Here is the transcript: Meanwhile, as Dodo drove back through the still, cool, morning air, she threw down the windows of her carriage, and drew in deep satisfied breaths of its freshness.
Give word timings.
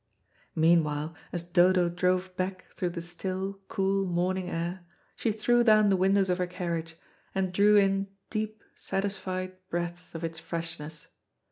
Meanwhile, 0.55 1.13
as 1.31 1.43
Dodo 1.43 1.87
drove 1.87 2.35
back 2.35 2.65
through 2.73 2.89
the 2.89 3.03
still, 3.03 3.59
cool, 3.67 4.07
morning 4.07 4.49
air, 4.49 4.83
she 5.15 5.31
threw 5.31 5.63
down 5.63 5.89
the 5.91 5.95
windows 5.95 6.27
of 6.27 6.39
her 6.39 6.47
carriage, 6.47 6.95
and 7.35 7.53
drew 7.53 7.75
in 7.77 8.07
deep 8.31 8.63
satisfied 8.75 9.55
breaths 9.69 10.15
of 10.15 10.23
its 10.23 10.39
freshness. 10.39 11.05